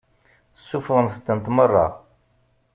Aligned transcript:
Suffɣemt-tent 0.67 1.51
meṛṛa. 1.55 1.87